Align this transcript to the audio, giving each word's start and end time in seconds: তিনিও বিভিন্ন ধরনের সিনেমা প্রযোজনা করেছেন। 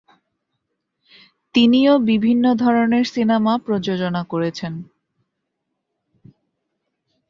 তিনিও 1.55 1.93
বিভিন্ন 1.99 2.45
ধরনের 2.53 3.05
সিনেমা 3.05 3.53
প্রযোজনা 3.57 4.21
করেছেন। 4.23 4.73